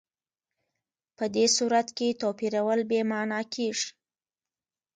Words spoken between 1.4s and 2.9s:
صورت کې توپیرول